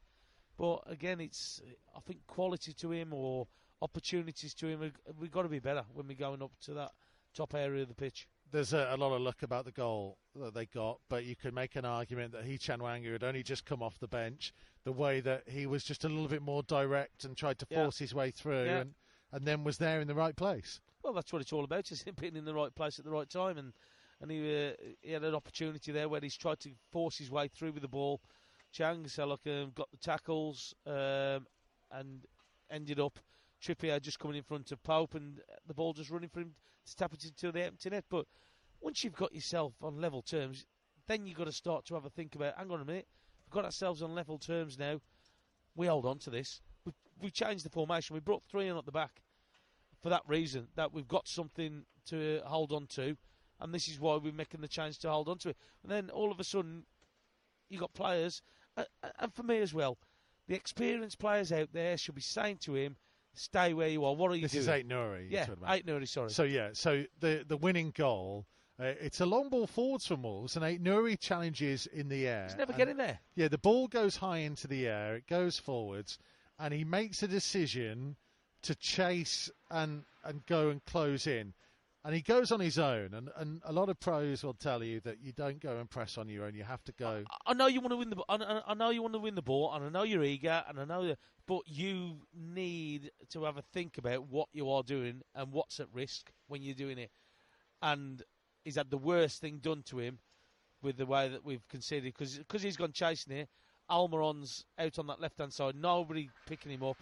But 0.57 0.83
again, 0.87 1.21
it's 1.21 1.61
I 1.97 2.01
think 2.01 2.27
quality 2.27 2.73
to 2.75 2.91
him 2.91 3.13
or 3.13 3.47
opportunities 3.81 4.55
to 4.55 4.67
him. 4.67 4.93
We've 5.19 5.31
got 5.31 5.43
to 5.43 5.49
be 5.49 5.61
better 5.61 5.85
when 5.95 6.07
we're 6.07 6.17
going 6.17 6.43
up 6.43 6.53
to 6.63 6.75
that 6.75 6.93
top 7.35 7.55
area 7.55 7.83
of 7.83 7.89
the 7.89 7.95
pitch. 7.95 8.29
There's 8.51 8.73
a, 8.73 8.89
a 8.93 8.97
lot 8.97 9.15
of 9.15 9.21
luck 9.21 9.43
about 9.43 9.65
the 9.65 9.73
goal 9.73 10.17
that 10.35 10.55
they 10.55 10.67
got, 10.67 11.01
but 11.09 11.25
you 11.25 11.37
could 11.37 11.55
make 11.55 11.77
an 11.77 11.85
argument 11.85 12.33
that 12.33 12.45
He 12.45 12.53
Hechan 12.57 12.79
Wanga 12.81 13.13
had 13.13 13.25
only 13.25 13.43
just 13.43 13.65
come 13.65 13.83
off 13.83 13.99
the 13.99 14.09
bench. 14.09 14.55
The 14.85 14.93
way 14.93 15.21
that 15.21 15.49
he 15.49 15.67
was 15.67 15.85
just 15.85 16.05
a 16.05 16.09
little 16.09 16.29
bit 16.29 16.41
more 16.41 16.63
direct 16.63 17.25
and 17.25 17.37
tried 17.37 17.59
to 17.59 17.67
Yeah. 17.69 17.83
force 17.85 17.99
his 17.99 18.15
way 18.15 18.31
through, 18.31 18.65
Yeah. 18.65 18.79
and, 18.81 18.95
and 19.33 19.47
then 19.47 19.65
was 19.65 19.77
there 19.79 20.01
in 20.01 20.09
the 20.09 20.15
right 20.15 20.35
place. 20.35 20.81
Well, 21.03 21.13
that's 21.13 21.33
what 21.33 21.43
it's 21.43 21.53
all 21.53 21.65
about, 21.65 21.93
is 21.93 22.03
him 22.03 22.15
being 22.19 22.37
in 22.37 22.45
the 22.45 22.55
right 22.55 22.75
place 22.75 22.99
at 22.99 23.05
the 23.05 23.11
right 23.11 23.29
time. 23.29 23.59
And, 23.59 23.73
and 24.21 24.31
he, 24.31 24.69
uh, 24.69 24.73
he 25.03 25.13
had 25.13 25.25
an 25.25 25.35
opportunity 25.35 25.93
there 25.93 26.09
where 26.09 26.21
he's 26.21 26.37
tried 26.37 26.61
to 26.61 26.71
force 26.91 27.19
his 27.19 27.31
way 27.31 27.49
through 27.49 27.73
with 27.73 27.83
the 27.83 27.89
ball. 27.89 28.21
Chang 28.73 29.05
Selok 29.05 29.47
um, 29.47 29.73
got 29.75 29.91
the 29.91 29.97
tackles 29.99 30.75
um, 30.87 31.47
and 31.91 32.25
ended 32.71 33.01
up 33.01 33.19
Trippier 33.63 34.01
just 34.01 34.19
coming 34.19 34.37
in 34.37 34.43
front 34.43 34.73
of 34.73 34.83
Pope 34.83 35.15
and 35.15 35.41
the 35.67 35.75
ball 35.75 35.93
just 35.93 36.11
running 36.11 36.29
for 36.29 36.41
him 36.41 36.55
to 36.87 36.97
tap 36.97 37.13
it 37.13 37.25
into 37.25 37.53
the 37.53 37.65
empty 37.65 37.91
net. 37.91 38.05
But 38.09 38.27
once 38.81 39.03
you've 39.03 39.17
got 39.17 39.35
yourself 39.35 39.75
on 39.83 40.01
level 40.01 40.23
terms, 40.23 40.67
then 41.07 41.27
you've 41.27 41.39
got 41.39 41.45
to 41.45 41.53
start 41.53 41.85
to 41.87 41.95
have 41.95 42.05
a 42.05 42.11
think 42.11 42.35
about, 42.35 42.57
hang 42.57 42.71
on 42.71 42.81
a 42.81 42.85
minute, 42.85 43.09
we've 43.45 43.53
got 43.53 43.65
ourselves 43.65 44.03
on 44.03 44.15
level 44.15 44.39
terms 44.39 44.79
now. 44.79 45.01
We 45.75 45.87
hold 45.87 46.07
on 46.07 46.19
to 46.21 46.31
this. 46.31 46.61
We, 46.85 46.93
we 47.21 47.31
changed 47.31 47.65
the 47.65 47.71
formation. 47.71 48.15
We 48.15 48.21
brought 48.21 48.43
three 48.45 48.69
in 48.69 48.77
at 48.77 48.85
the 48.85 48.93
back 48.93 49.23
for 50.03 50.11
that 50.11 50.23
reason 50.27 50.69
that 50.77 50.93
we've 50.93 51.09
got 51.09 51.27
something 51.27 51.85
to 52.07 52.41
hold 52.45 52.73
on 52.73 52.87
to, 52.87 53.17
and 53.61 53.75
this 53.75 53.89
is 53.89 54.01
why 54.01 54.17
we're 54.17 54.33
making 54.33 54.61
the 54.61 54.69
change 54.69 54.99
to 55.01 55.11
hold 55.11 55.29
on 55.29 55.39
to 55.39 55.51
it. 55.51 55.57
And 55.83 55.91
then 55.91 56.11
all 56.11 56.31
of 56.31 56.41
a 56.41 56.45
sudden, 56.45 56.85
you've 57.69 57.81
got 57.81 57.95
players, 57.95 58.43
uh, 58.77 58.85
uh, 59.03 59.09
and 59.19 59.35
for 59.35 59.43
me 59.43 59.59
as 59.59 59.75
well, 59.75 59.99
the 60.47 60.55
experienced 60.55 61.19
players 61.19 61.53
out 61.53 61.73
there 61.73 61.97
should 61.97 62.15
be 62.15 62.21
saying 62.21 62.59
to 62.59 62.75
him, 62.75 62.97
"Stay 63.35 63.75
where 63.75 63.89
you 63.89 64.05
are. 64.05 64.15
What 64.15 64.31
are 64.31 64.37
you 64.37 64.43
This 64.43 64.53
doing?" 64.53 64.63
is 64.63 64.69
Aït-Nouri. 64.69 65.31
yeah, 65.31 65.47
eight 65.69 65.87
Nuri. 65.87 66.09
Sorry. 66.09 66.31
So 66.31 66.43
yeah, 66.45 66.71
so 66.73 67.05
the 67.21 67.45
the 67.47 67.57
winning 67.57 67.93
goal. 67.93 68.47
Uh, 68.81 68.95
it's 69.01 69.21
a 69.21 69.27
long 69.27 69.49
ball 69.49 69.67
forwards 69.67 70.07
from 70.07 70.23
Wolves, 70.23 70.55
and 70.55 70.65
Aït-Nouri 70.65 71.19
challenges 71.19 71.87
in 71.89 72.09
the 72.09 72.29
air. 72.29 72.45
He's 72.45 72.57
never 72.57 72.73
getting 72.73 72.97
there. 72.97 73.19
Yeah, 73.35 73.49
the 73.49 73.59
ball 73.59 73.89
goes 73.89 74.17
high 74.17 74.39
into 74.39 74.69
the 74.69 74.87
air, 74.87 75.17
it 75.17 75.27
goes 75.27 75.59
forwards, 75.59 76.17
and 76.61 76.73
he 76.73 76.85
makes 76.85 77.23
a 77.25 77.29
decision 77.29 78.15
to 78.63 78.75
chase 78.77 79.51
and 79.71 80.05
and 80.25 80.47
go 80.47 80.69
and 80.71 80.85
close 80.85 81.27
in. 81.27 81.55
And 82.05 82.15
he 82.15 82.23
goes 82.23 82.53
on 82.53 82.61
his 82.61 82.79
own, 82.79 83.13
and, 83.13 83.29
and 83.37 83.61
a 83.65 83.73
lot 83.73 83.89
of 83.89 83.99
pros 83.99 84.45
will 84.45 84.55
tell 84.55 84.85
you 84.85 85.01
that 85.01 85.21
you 85.21 85.33
don't 85.33 85.59
go 85.61 85.79
and 85.79 85.91
press 85.91 86.17
on 86.17 86.29
your 86.29 86.45
own. 86.45 86.55
You 86.55 86.63
have 86.63 86.83
to 86.85 86.93
go. 86.93 87.25
I- 87.29 87.51
I 87.51 87.55
know 87.55 87.67
you 87.67 87.81
want 87.81 87.91
to 87.93 87.97
win 87.97 88.11
the. 88.11 88.17
I 88.29 88.63
I- 88.67 88.75
know 88.75 88.91
you 88.91 89.03
want 89.03 89.15
to 89.15 89.19
win 89.19 89.35
the 89.35 89.43
ball, 89.43 89.75
and 89.75 89.85
I 89.85 89.89
know 89.89 90.05
you're 90.05 90.23
eager, 90.23 90.65
and 90.69 90.79
I 90.81 90.85
know 90.85 91.07
that. 91.09 91.19
But 91.47 91.63
you 91.67 92.21
need 92.33 93.11
to 93.31 93.45
have 93.45 93.57
a 93.57 93.63
think 93.63 93.99
about 93.99 94.29
what 94.29 94.49
you 94.53 94.71
are 94.71 94.83
doing 94.83 95.23
and 95.35 95.53
what's 95.53 95.81
at 95.81 95.89
risk 95.93 96.31
when 96.47 96.63
you're 96.63 96.75
doing 96.75 96.99
it. 96.99 97.11
And 97.83 98.23
he's 98.65 98.77
had 98.77 98.91
the 98.91 98.99
worst 98.99 99.41
thing 99.41 99.59
done 99.59 99.83
to 99.85 99.99
him 99.99 100.21
with 100.83 100.97
the 100.99 101.07
way 101.07 101.29
that 101.29 101.45
we've 101.45 101.67
conceded 101.69 102.15
because 102.17 102.63
he's 102.63 102.77
gone 102.77 102.93
chasing 102.93 103.37
it. 103.37 103.49
Almiron's 103.91 104.65
out 104.79 104.99
on 104.99 105.07
that 105.09 105.21
left 105.21 105.39
hand 105.39 105.53
side. 105.53 105.75
Nobody 105.75 106.29
picking 106.47 106.71
him 106.73 106.83
up. 106.85 106.97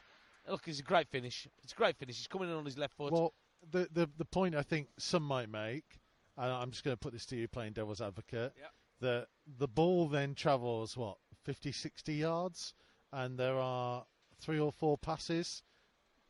Look, 0.48 0.68
it's 0.68 0.78
a 0.78 0.84
great 0.84 1.08
finish. 1.08 1.46
It's 1.62 1.72
a 1.72 1.76
great 1.76 1.96
finish. 1.96 2.16
He's 2.16 2.28
coming 2.28 2.48
in 2.48 2.54
on 2.54 2.64
his 2.64 2.78
left 2.78 2.96
foot. 2.96 3.12
Well, 3.12 3.34
the, 3.70 3.88
the 3.92 4.08
the 4.18 4.24
point 4.24 4.54
I 4.54 4.62
think 4.62 4.88
some 4.98 5.22
might 5.22 5.48
make, 5.50 6.00
and 6.36 6.50
I'm 6.52 6.70
just 6.70 6.84
going 6.84 6.94
to 6.94 6.98
put 7.00 7.12
this 7.12 7.26
to 7.26 7.36
you, 7.36 7.48
playing 7.48 7.72
devil's 7.72 8.00
advocate, 8.00 8.52
Yep. 8.58 8.70
that 9.00 9.26
the 9.58 9.68
ball 9.68 10.08
then 10.08 10.34
travels 10.34 10.96
what 10.96 11.18
50, 11.44 11.72
60 11.72 12.14
yards, 12.14 12.74
and 13.12 13.38
there 13.38 13.56
are 13.58 14.04
three 14.40 14.58
or 14.60 14.72
four 14.72 14.98
passes 14.98 15.62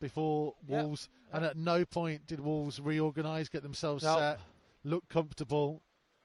before 0.01 0.55
Yep. 0.69 0.83
Wolves, 0.83 1.09
and 1.33 1.45
at 1.45 1.57
no 1.57 1.85
point 1.85 2.27
did 2.27 2.41
Wolves 2.41 2.81
reorganise, 2.81 3.49
get 3.49 3.63
themselves 3.63 4.05
No. 4.05 4.19
set, 4.19 4.41
look 4.85 5.09
comfortable. 5.09 5.83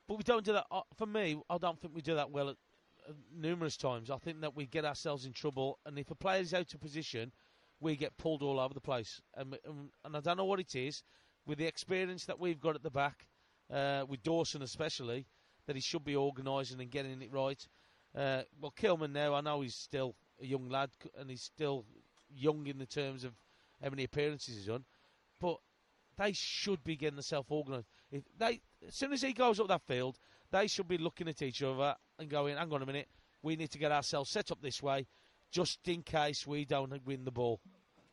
But 0.08 0.18
we 0.18 0.24
don't 0.24 0.44
do 0.46 0.54
that. 0.54 0.66
Uh, 0.70 0.82
for 0.96 1.06
me, 1.06 1.42
I 1.50 1.58
don't 1.58 1.80
think 1.80 1.96
we 1.96 2.02
do 2.02 2.16
that 2.16 2.32
well 2.32 2.50
at, 2.50 2.58
uh, 3.08 3.14
numerous 3.34 3.78
times. 3.78 4.10
I 4.12 4.18
think 4.18 4.42
that 4.42 4.56
we 4.56 4.66
get 4.68 4.84
ourselves 4.84 5.26
in 5.26 5.32
trouble, 5.34 5.80
and 5.86 5.98
if 5.98 6.12
a 6.12 6.16
player 6.16 6.42
is 6.42 6.54
out 6.54 6.74
of 6.74 6.82
position, 6.82 7.32
we 7.82 7.98
get 7.98 8.16
pulled 8.18 8.44
all 8.44 8.60
over 8.60 8.74
the 8.74 8.80
place. 8.80 9.22
And, 9.36 9.58
and, 9.66 9.90
and 10.06 10.16
I 10.16 10.22
don't 10.22 10.38
know 10.38 10.46
what 10.46 10.60
it 10.60 10.76
is 10.76 11.04
with 11.46 11.58
the 11.58 11.66
experience 11.66 12.26
that 12.26 12.40
we've 12.40 12.60
got 12.60 12.76
at 12.76 12.84
the 12.84 12.92
back, 12.92 13.28
uh, 13.74 14.06
with 14.08 14.24
Dawson 14.24 14.62
especially, 14.62 15.26
that 15.66 15.76
he 15.76 15.82
should 15.82 16.06
be 16.06 16.16
organising 16.16 16.80
and 16.80 16.92
getting 16.92 17.22
it 17.22 17.34
right. 17.34 17.68
Uh, 18.16 18.44
well, 18.60 18.74
Kilman 18.80 19.12
now, 19.12 19.34
I 19.34 19.42
know 19.42 19.62
he's 19.62 19.76
still 19.76 20.16
a 20.42 20.46
young 20.46 20.70
lad 20.70 20.92
and 21.20 21.30
he's 21.30 21.42
still 21.42 21.86
young 22.30 22.68
in 22.68 22.78
the 22.78 22.86
terms 22.86 23.24
of 23.24 23.34
how 23.82 23.90
many 23.90 24.04
appearances 24.04 24.56
he's 24.56 24.68
done, 24.68 24.86
but 25.40 25.58
they 26.18 26.34
should 26.34 26.84
be 26.84 26.96
getting 26.96 27.16
themselves 27.16 27.50
organised. 27.50 27.88
If 28.12 28.24
they, 28.38 28.62
as 28.88 28.96
soon 28.96 29.14
as 29.14 29.22
he 29.22 29.34
goes 29.34 29.60
up 29.60 29.68
that 29.70 29.82
field, 29.82 30.20
they 30.52 30.68
should 30.68 30.88
be 30.88 30.98
looking 30.98 31.28
at 31.28 31.42
each 31.42 31.64
other 31.64 31.96
and 32.20 32.30
going, 32.30 32.58
"Hang 32.58 32.72
on 32.72 32.82
a 32.82 32.86
minute, 32.86 33.08
we 33.42 33.56
need 33.56 33.72
to 33.72 33.80
get 33.80 33.92
ourselves 33.92 34.30
set 34.30 34.52
up 34.52 34.62
this 34.62 34.84
way, 34.84 35.08
just 35.52 35.88
in 35.88 36.02
case 36.02 36.48
we 36.48 36.66
don't 36.66 37.06
win 37.06 37.26
the 37.26 37.32
ball. 37.32 37.60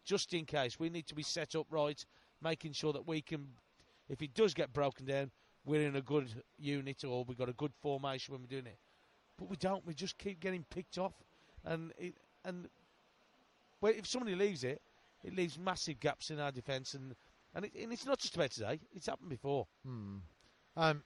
Just 0.05 0.35
in 0.35 0.45
case 0.45 0.79
we 0.79 0.91
need 0.91 1.07
to 1.07 1.15
be 1.15 1.23
set 1.23 1.55
up 1.55 1.67
right, 1.71 2.05
making 2.43 2.73
sure 2.73 2.93
that 2.93 3.07
we 3.07 3.21
can, 3.21 3.47
if 4.09 4.23
it 4.23 4.35
does 4.35 4.55
get 4.55 4.73
broken 4.73 5.07
down, 5.07 5.31
we're 5.65 5.87
in 5.87 5.97
a 5.97 6.03
good 6.03 6.29
unit 6.59 7.05
or 7.05 7.25
we've 7.25 7.39
got 7.39 7.49
a 7.49 7.55
good 7.55 7.73
formation 7.81 8.33
when 8.33 8.43
we're 8.43 8.49
doing 8.49 8.67
it. 8.67 8.79
But 9.37 9.49
we 9.49 9.57
don't. 9.57 9.87
We 9.87 9.95
just 9.95 10.19
keep 10.19 10.41
getting 10.41 10.65
picked 10.69 10.99
off, 10.99 11.13
and 11.65 11.93
it, 11.97 12.15
and 12.45 12.69
well, 13.81 13.93
if 13.97 14.05
somebody 14.05 14.35
leaves 14.35 14.65
it, 14.65 14.83
it 15.23 15.37
leaves 15.37 15.57
massive 15.57 16.01
gaps 16.01 16.31
in 16.31 16.41
our 16.41 16.51
defence, 16.51 16.95
and 16.95 17.15
and, 17.55 17.67
it, 17.67 17.73
and, 17.81 17.93
it's 17.93 18.05
not 18.05 18.19
just 18.19 18.35
about 18.35 18.51
today; 18.51 18.81
it's 18.93 19.07
happened 19.07 19.29
before. 19.29 19.69
Hmm. 19.87 20.17
Um, 20.77 21.03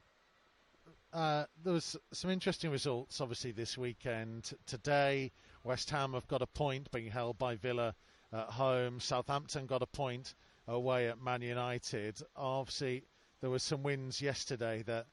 uh, 1.12 1.44
there 1.62 1.72
was 1.72 1.96
some 2.12 2.30
interesting 2.30 2.70
results, 2.70 3.20
obviously, 3.20 3.52
this 3.52 3.76
weekend. 3.76 4.52
Today, 4.66 5.32
West 5.64 5.90
Ham 5.90 6.14
have 6.14 6.26
got 6.26 6.42
a 6.42 6.46
point, 6.46 6.90
being 6.90 7.10
held 7.10 7.38
by 7.38 7.56
Villa 7.56 7.94
at 8.32 8.48
home. 8.48 8.98
Southampton 8.98 9.66
got 9.66 9.82
a 9.82 9.86
point 9.86 10.34
away 10.66 11.08
at 11.08 11.20
Man 11.20 11.42
United. 11.42 12.20
Obviously, 12.34 13.04
there 13.40 13.50
were 13.50 13.58
some 13.58 13.82
wins 13.82 14.22
yesterday 14.22 14.82
that 14.84 15.06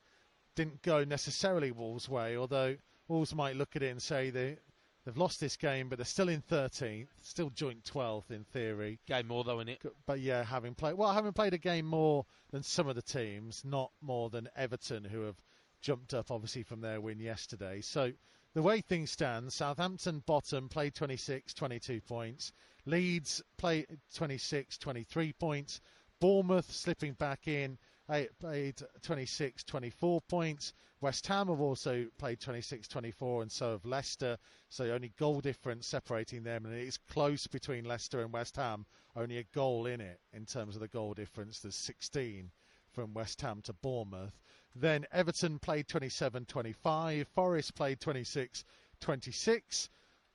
didn't 0.55 0.81
go 0.81 1.03
necessarily 1.03 1.71
Wolves' 1.71 2.07
way, 2.07 2.37
although 2.37 2.77
Wolves 3.07 3.35
might 3.35 3.55
look 3.55 3.75
at 3.75 3.83
it 3.83 3.91
and 3.91 4.01
say 4.01 4.29
they 4.29 4.57
they've 5.05 5.17
lost 5.17 5.39
this 5.39 5.57
game, 5.57 5.89
but 5.89 5.97
they're 5.97 6.05
still 6.05 6.29
in 6.29 6.41
13th, 6.41 7.07
still 7.23 7.49
joint 7.49 7.83
12th 7.83 8.31
in 8.31 8.43
theory. 8.45 8.99
Game 9.07 9.27
more 9.27 9.43
though, 9.43 9.59
in 9.59 9.69
it. 9.69 9.81
But 10.05 10.19
yeah, 10.19 10.43
having 10.43 10.75
played 10.75 10.95
well, 10.95 11.13
having 11.13 11.33
played 11.33 11.53
a 11.53 11.57
game 11.57 11.85
more 11.85 12.25
than 12.51 12.63
some 12.63 12.87
of 12.87 12.95
the 12.95 13.01
teams, 13.01 13.63
not 13.65 13.91
more 14.01 14.29
than 14.29 14.49
Everton, 14.55 15.03
who 15.03 15.21
have 15.21 15.35
jumped 15.81 16.13
up 16.13 16.31
obviously 16.31 16.63
from 16.63 16.81
their 16.81 17.01
win 17.01 17.19
yesterday. 17.19 17.81
So 17.81 18.11
the 18.53 18.61
way 18.61 18.81
things 18.81 19.11
stand, 19.11 19.53
Southampton 19.53 20.23
bottom 20.25 20.69
played 20.69 20.95
26, 20.95 21.53
22 21.53 22.01
points. 22.01 22.51
Leeds 22.85 23.41
played 23.57 23.85
26, 24.15 24.77
23 24.77 25.33
points. 25.33 25.81
Bournemouth 26.19 26.71
slipping 26.71 27.13
back 27.13 27.47
in 27.47 27.77
eh, 28.09 28.25
played 28.39 28.81
26, 29.03 29.63
24 29.63 30.21
points. 30.21 30.73
West 31.01 31.27
Ham 31.27 31.47
have 31.47 31.61
also 31.61 32.07
played 32.17 32.41
26, 32.41 32.87
24, 32.87 33.43
and 33.43 33.51
so 33.51 33.71
have 33.71 33.85
Leicester. 33.85 34.37
So 34.67 34.85
only 34.85 35.13
goal 35.17 35.39
difference 35.39 35.87
separating 35.87 36.43
them, 36.43 36.65
and 36.65 36.73
it 36.73 36.87
is 36.87 36.97
close 36.97 37.47
between 37.47 37.85
Leicester 37.85 38.21
and 38.21 38.33
West 38.33 38.57
Ham. 38.57 38.85
Only 39.15 39.37
a 39.37 39.43
goal 39.43 39.85
in 39.85 40.01
it 40.01 40.19
in 40.33 40.45
terms 40.45 40.75
of 40.75 40.81
the 40.81 40.87
goal 40.89 41.13
difference. 41.13 41.59
There's 41.59 41.75
16 41.75 42.51
from 42.91 43.13
West 43.13 43.41
Ham 43.41 43.61
to 43.63 43.73
Bournemouth. 43.73 44.39
Then 44.75 45.05
Everton 45.11 45.59
played 45.59 45.87
27, 45.87 46.45
25. 46.45 47.27
Forest 47.27 47.75
played 47.75 47.99
26, 47.99 48.63
26. 48.99 49.89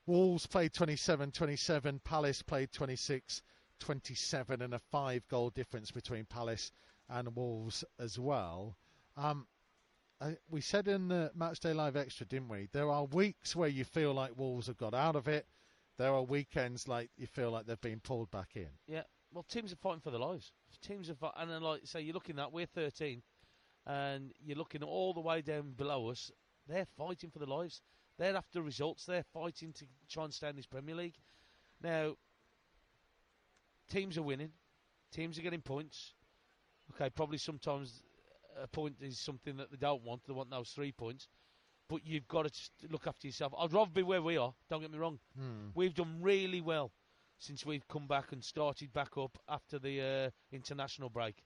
Wolves 0.07 0.47
played 0.47 0.73
27, 0.73 1.31
27. 1.31 2.01
Palace 2.01 2.43
played 2.43 2.73
26, 2.73 3.43
27, 3.81 4.63
and 4.63 4.75
a 4.75 4.79
five 4.79 5.27
goal 5.29 5.51
difference 5.51 5.91
between 5.91 6.25
Palace 6.25 6.73
and 7.09 7.35
Wolves 7.35 7.85
as 7.99 8.19
well. 8.19 8.77
Um, 9.17 9.47
I, 10.21 10.37
we 10.49 10.61
said 10.61 10.89
in 10.89 11.09
the 11.09 11.31
Matchday 11.37 11.75
Live 11.75 11.97
Extra, 11.97 12.27
didn't 12.27 12.49
we? 12.49 12.69
There 12.73 12.91
are 12.91 13.05
weeks 13.05 13.55
where 13.57 13.69
you 13.69 13.85
feel 13.85 14.13
like 14.13 14.39
Wolves 14.39 14.67
have 14.67 14.77
got 14.77 14.95
out 14.95 15.17
of 15.17 15.29
it. 15.29 15.47
There 15.97 16.13
are 16.13 16.23
weekends 16.23 16.89
like 16.89 17.11
you 17.17 17.27
feel 17.27 17.51
like 17.51 17.67
they've 17.67 17.81
been 17.81 18.01
pulled 18.01 18.31
back 18.31 18.57
in. 18.57 18.69
Yeah, 18.87 19.05
well, 19.35 19.45
teams 19.49 19.73
are 19.73 19.77
fighting 19.77 20.01
for 20.01 20.11
their 20.11 20.21
lives. 20.21 20.53
Teams 20.81 21.11
are, 21.11 21.33
and 21.37 21.51
then 21.51 21.61
like 21.63 21.81
say, 21.85 22.01
you're 22.01 22.15
looking 22.15 22.39
at 22.39 22.53
we're 22.53 22.67
13, 22.67 23.21
and 23.87 24.33
you're 24.45 24.57
looking 24.57 24.83
all 24.83 25.13
the 25.13 25.21
way 25.21 25.43
down 25.43 25.73
below 25.77 26.09
us. 26.09 26.31
They're 26.69 26.87
fighting 26.97 27.31
for 27.31 27.41
their 27.41 27.49
lives. 27.49 27.83
They're 28.17 28.37
after 28.37 28.63
results. 28.63 29.05
They're 29.05 29.25
fighting 29.35 29.73
to 29.73 29.85
try 30.09 30.25
and 30.25 30.33
stay 30.33 30.49
in 30.49 30.57
this 30.57 30.67
Premier 30.67 30.95
League. 30.95 31.17
Now, 31.83 32.15
teams 33.91 34.17
are 34.17 34.23
winning. 34.23 34.51
Teams 35.13 35.39
are 35.39 35.43
getting 35.43 35.61
points. 35.61 36.13
Okay, 36.95 37.11
probably 37.11 37.39
sometimes 37.39 38.03
a 38.63 38.69
point 38.69 38.97
is 39.01 39.19
something 39.19 39.57
that 39.57 39.71
they 39.71 39.77
don't 39.77 40.05
want. 40.05 40.23
They 40.27 40.33
want 40.33 40.51
those 40.51 40.71
three 40.71 40.93
points. 40.93 41.29
But 41.89 42.07
you've 42.07 42.29
got 42.29 42.51
to 42.51 42.89
look 42.89 43.07
after 43.07 43.27
yourself. 43.27 43.53
I'd 43.59 43.73
rather 43.73 43.91
be 43.91 44.03
where 44.03 44.23
we 44.23 44.39
are. 44.39 44.55
Don't 44.71 44.81
get 44.81 44.93
me 44.93 44.99
wrong. 44.99 45.19
Hmm. 45.37 45.69
We've 45.75 45.95
done 45.95 46.19
really 46.21 46.61
well 46.61 46.93
since 47.45 47.67
we've 47.67 47.87
come 47.89 48.07
back 48.07 48.33
and 48.33 48.43
started 48.43 48.93
back 48.93 49.19
up 49.19 49.39
after 49.49 49.79
the 49.79 50.01
uh, 50.01 50.31
international 50.51 51.11
break. 51.11 51.45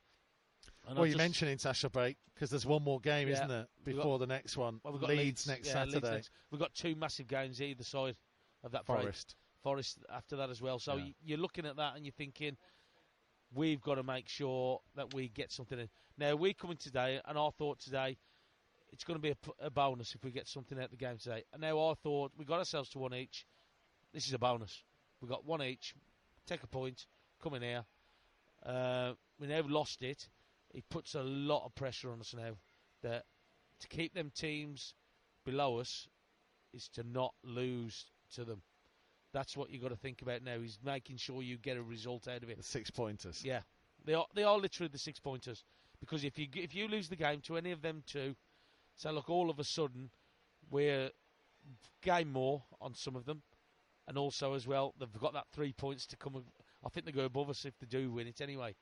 And 0.87 0.97
well, 0.97 1.05
I 1.05 1.09
you 1.09 1.17
mentioned 1.17 1.51
international 1.51 1.91
break 1.91 2.17
because 2.35 2.51
there's 2.51 2.67
one 2.67 2.83
more 2.83 3.01
game, 3.01 3.29
yeah, 3.29 3.35
isn't 3.35 3.51
it, 3.51 3.67
before 3.85 4.19
got, 4.19 4.27
the 4.27 4.27
next 4.27 4.57
one? 4.57 4.81
Well, 4.83 4.93
we've 4.93 5.01
got 5.01 5.11
Leeds, 5.11 5.21
Leeds 5.21 5.47
next 5.47 5.67
yeah, 5.67 5.73
Saturday. 5.73 6.15
Leeds. 6.15 6.31
We've 6.51 6.61
got 6.61 6.75
two 6.75 6.95
massive 6.95 7.27
games 7.27 7.61
either 7.61 7.85
side 7.85 8.17
of 8.63 8.73
that 8.73 8.87
Forest. 8.87 9.35
break. 9.37 9.63
Forest 9.63 9.99
after 10.13 10.37
that 10.37 10.51
as 10.51 10.63
well. 10.63 10.79
So 10.79 10.97
Yeah. 10.97 11.13
you're 11.23 11.39
looking 11.39 11.67
at 11.67 11.77
that 11.77 11.97
and 11.97 12.05
you're 12.05 12.13
thinking, 12.13 12.57
we've 13.53 13.81
got 13.81 13.97
to 13.97 14.03
make 14.03 14.29
sure 14.29 14.81
that 14.95 15.13
we 15.15 15.29
get 15.29 15.51
something 15.53 15.79
in. 15.79 15.89
Now 16.17 16.37
we're 16.37 16.55
coming 16.55 16.77
today, 16.77 17.21
and 17.25 17.39
I 17.39 17.51
thought 17.51 17.81
today 17.81 18.17
it's 18.93 19.05
going 19.05 19.21
to 19.21 19.23
be 19.23 19.35
a 19.61 19.71
bonus 19.71 20.15
if 20.15 20.25
we 20.25 20.31
get 20.31 20.49
something 20.49 20.79
out 20.79 20.87
of 20.87 20.91
the 20.91 20.97
game 20.97 21.19
today. 21.19 21.45
And 21.53 21.61
now 21.61 21.79
I 21.91 21.95
thought 21.95 22.33
we 22.37 22.45
got 22.45 22.59
ourselves 22.59 22.89
to 22.91 22.99
one 22.99 23.15
each. 23.15 23.47
This 24.13 24.27
is 24.27 24.33
a 24.33 24.39
bonus. 24.39 24.83
We 25.21 25.29
got 25.29 25.45
one 25.45 25.63
each. 25.63 25.95
Take 26.47 26.63
a 26.63 26.67
point. 26.67 27.07
Come 27.43 27.55
in 27.55 27.63
here. 27.63 27.85
Uh, 28.65 29.13
we 29.39 29.47
now 29.47 29.63
lost 29.67 30.03
it. 30.03 30.29
It 30.75 30.85
puts 30.91 31.15
a 31.15 31.23
lot 31.23 31.65
of 31.65 31.75
pressure 31.75 32.11
on 32.11 32.21
us 32.21 32.35
now. 32.37 32.57
That 33.03 33.25
to 33.81 33.89
keep 33.89 34.15
them 34.15 34.33
teams 34.35 34.95
below 35.45 35.79
us 35.79 36.09
is 36.75 36.89
to 36.95 37.05
not 37.05 37.33
lose 37.45 38.07
to 38.35 38.45
them. 38.45 38.63
That's 39.33 39.57
what 39.57 39.71
you've 39.71 39.83
got 39.83 39.91
to 39.91 39.97
think 39.97 40.23
about 40.23 40.43
now. 40.43 40.55
Is 40.55 40.79
making 40.85 41.19
sure 41.19 41.43
you 41.43 41.57
get 41.59 41.77
a 41.77 41.83
result 41.83 42.29
out 42.29 42.43
of 42.43 42.51
it. 42.51 42.57
The 42.57 42.63
six 42.63 42.91
pointers. 42.91 43.43
Yeah, 43.45 43.61
they 44.05 44.15
are. 44.15 44.27
They 44.35 44.45
are 44.45 44.59
literally 44.59 44.89
the 44.89 44.99
six 44.99 45.21
pointers. 45.21 45.65
Because 46.01 46.25
if 46.25 46.39
you 46.39 46.47
if 46.55 46.75
you 46.75 46.89
lose 46.89 47.09
the 47.09 47.17
game 47.17 47.41
to 47.43 47.57
any 47.57 47.73
of 47.73 47.83
them 47.83 48.03
two, 48.07 48.35
so 48.97 49.11
look, 49.11 49.29
all 49.29 49.51
of 49.51 49.59
a 49.59 49.65
sudden 49.65 50.11
we're 50.71 51.11
game 52.03 52.33
more 52.33 52.63
on 52.81 52.95
some 52.95 53.17
of 53.17 53.25
them, 53.25 53.43
and 54.09 54.17
also 54.17 54.55
as 54.55 54.67
well 54.67 54.95
they've 54.99 55.21
got 55.21 55.35
that 55.35 55.47
three 55.53 55.73
points 55.73 56.07
to 56.07 56.17
come. 56.17 56.43
I 56.85 56.89
think 56.89 57.07
they 57.07 57.13
go 57.13 57.27
above 57.27 57.51
us 57.51 57.65
if 57.65 57.79
they 57.79 57.87
do 57.87 58.11
win 58.11 58.27
it 58.27 58.41
anyway. 58.41 58.75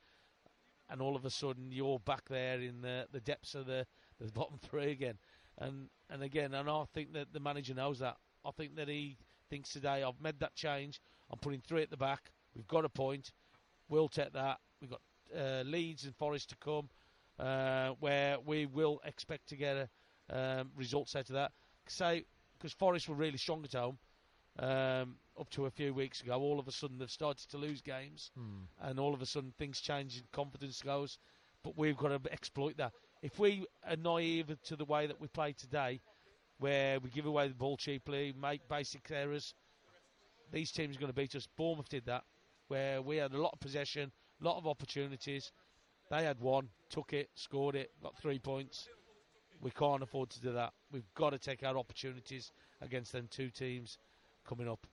And 0.89 1.03
all 1.03 1.17
of 1.17 1.25
a 1.25 1.31
sudden 1.31 1.73
you're 1.73 1.99
back 1.99 2.29
there 2.29 2.61
in 2.61 2.81
the 2.81 3.07
the 3.13 3.21
depths 3.21 3.55
of 3.55 3.67
the 3.67 3.87
the 4.21 4.33
bottom 4.33 4.59
three 4.59 4.93
again. 4.93 5.19
And 5.59 5.89
and 6.09 6.23
again, 6.23 6.55
and 6.55 6.71
I 6.71 6.85
think 6.95 7.13
that 7.15 7.33
the 7.33 7.41
manager 7.41 7.75
knows 7.75 7.99
that. 7.99 8.17
I 8.45 8.53
think 8.53 8.77
that 8.77 8.89
he 8.89 9.19
thinks 9.51 9.71
today 9.71 10.05
I've 10.05 10.21
made 10.23 10.39
that 10.39 10.55
change. 10.55 11.01
I'm 11.31 11.39
putting 11.39 11.61
three 11.61 11.83
at 11.83 11.91
the 11.91 11.97
back. 11.97 12.31
We've 12.55 12.69
got 12.69 12.85
a 12.85 12.89
point. 12.89 13.33
We'll 13.89 14.09
take 14.09 14.33
that. 14.33 14.61
We've 14.81 14.91
got 14.91 15.01
uh, 15.37 15.63
Leeds 15.65 16.05
and 16.05 16.15
Forest 16.15 16.51
to 16.51 16.57
come, 16.57 16.89
uh, 17.41 17.91
where 17.99 18.39
we 18.39 18.67
will 18.67 19.01
expect 19.05 19.49
to 19.49 19.57
get 19.57 19.77
a, 19.77 19.89
um, 20.31 20.71
results 20.77 21.17
out 21.17 21.29
of 21.29 21.35
that. 21.35 21.53
Say 21.89 22.25
because 22.57 22.73
Forest 22.73 23.09
were 23.09 23.17
really 23.17 23.39
strong 23.39 23.65
at 23.65 23.73
home 23.73 23.99
um, 24.59 25.17
up 25.39 25.51
to 25.51 25.67
a 25.67 25.71
few 25.71 25.93
weeks 25.95 26.21
ago. 26.23 26.41
All 26.41 26.59
of 26.59 26.69
a 26.69 26.73
sudden 26.73 26.99
they've 26.99 27.11
started 27.11 27.49
to 27.51 27.59
lose 27.59 27.83
games, 27.83 28.31
Hmm. 28.35 28.63
and 28.81 28.99
all 28.99 29.15
of 29.15 29.23
a 29.23 29.27
sudden 29.27 29.53
things 29.59 29.81
change 29.81 30.17
and 30.17 30.31
confidence 30.33 30.81
goes. 30.83 31.19
But 31.63 31.77
we've 31.77 31.97
got 31.97 32.09
to 32.09 32.33
exploit 32.33 32.77
that. 32.79 32.93
If 33.23 33.39
we 33.39 33.67
are 33.89 33.97
naive 33.97 34.57
to 34.65 34.77
the 34.77 34.85
way 34.85 35.07
that 35.07 35.21
we 35.21 35.29
play 35.29 35.53
today, 35.53 36.01
where 36.59 37.01
we 37.01 37.11
give 37.11 37.27
away 37.27 37.49
the 37.49 37.55
ball 37.55 37.77
cheaply, 37.77 38.33
make 38.41 38.67
basic 38.69 39.11
errors, 39.11 39.55
these 40.53 40.71
teams 40.71 40.97
are 40.97 41.01
going 41.01 41.13
to 41.13 41.17
beat 41.21 41.35
us. 41.35 41.47
Bournemouth 41.57 41.89
did 41.89 42.07
that, 42.07 42.25
where 42.69 43.03
we 43.03 43.17
had 43.17 43.33
a 43.33 43.41
lot 43.41 43.53
of 43.53 43.61
possession, 43.61 44.13
a 44.41 44.45
lot 44.45 44.57
of 44.57 44.67
opportunities. 44.67 45.51
They 46.09 46.23
had 46.25 46.39
one, 46.41 46.69
took 46.89 47.13
it, 47.13 47.31
scored 47.35 47.75
it, 47.75 47.91
got 48.01 48.17
three 48.19 48.39
points. 48.39 48.89
We 49.61 49.71
can't 49.71 50.03
afford 50.03 50.31
to 50.31 50.41
do 50.41 50.53
that. 50.53 50.73
We've 50.93 51.13
got 51.15 51.31
to 51.31 51.39
take 51.39 51.63
our 51.65 51.77
opportunities 51.77 52.53
against 52.81 53.13
them 53.13 53.27
two 53.31 53.51
teams 53.51 53.99
coming 54.49 54.69
up. 54.69 54.87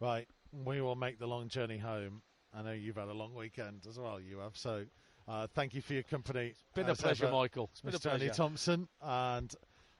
Right. 0.00 0.26
We 0.52 0.80
will 0.80 0.96
make 0.96 1.18
the 1.18 1.26
long 1.26 1.48
journey 1.48 1.78
home. 1.78 2.22
I 2.54 2.62
know 2.62 2.72
you've 2.72 2.96
had 2.96 3.08
a 3.08 3.14
long 3.14 3.34
weekend 3.34 3.86
as 3.88 3.98
well. 3.98 4.20
You 4.20 4.38
have. 4.38 4.56
So, 4.56 4.84
uh, 5.28 5.46
thank 5.54 5.74
you 5.74 5.82
for 5.82 5.94
your 5.94 6.02
company. 6.04 6.54
Been 6.74 6.88
a 6.88 6.94
pleasure, 6.94 7.26
ever, 7.26 7.34
Michael. 7.34 7.70
It's 7.72 7.80
been 7.80 7.94
a 7.94 7.98
Mr. 7.98 8.12
Andy 8.12 8.26
pleasure. 8.26 8.36
Thompson, 8.36 8.88
and 9.02 9.54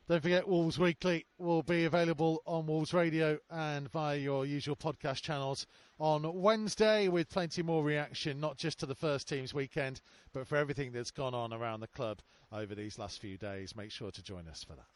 Don't 0.08 0.22
forget, 0.22 0.46
Wolves 0.46 0.78
Weekly 0.78 1.26
will 1.38 1.64
be 1.64 1.84
available 1.84 2.40
on 2.46 2.66
Wolves 2.66 2.94
Radio 2.94 3.38
and 3.50 3.90
via 3.90 4.16
your 4.16 4.46
usual 4.46 4.76
podcast 4.76 5.20
channels 5.22 5.66
on 5.98 6.32
Wednesday 6.40 7.08
with 7.08 7.28
plenty 7.28 7.62
more 7.62 7.82
reaction, 7.82 8.38
not 8.38 8.56
just 8.56 8.78
to 8.80 8.86
the 8.86 8.94
first 8.94 9.28
team's 9.28 9.52
weekend, 9.52 10.00
but 10.32 10.46
for 10.46 10.56
everything 10.56 10.92
that's 10.92 11.10
gone 11.10 11.34
on 11.34 11.52
around 11.52 11.80
the 11.80 11.88
club 11.88 12.20
over 12.52 12.76
these 12.76 13.00
last 13.00 13.20
few 13.20 13.36
days. 13.36 13.74
Make 13.74 13.90
sure 13.90 14.12
to 14.12 14.22
join 14.22 14.46
us 14.46 14.62
for 14.62 14.74
that. 14.74 14.86